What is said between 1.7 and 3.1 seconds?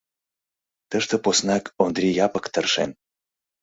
Ондри Япык тыршен.